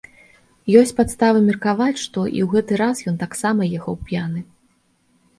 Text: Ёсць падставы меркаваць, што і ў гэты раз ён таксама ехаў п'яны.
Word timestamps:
Ёсць 0.79 0.93
падставы 0.99 1.39
меркаваць, 1.49 1.99
што 2.05 2.23
і 2.37 2.41
ў 2.45 2.47
гэты 2.53 2.73
раз 2.83 3.03
ён 3.11 3.19
таксама 3.25 3.67
ехаў 3.81 3.99
п'яны. 4.07 4.41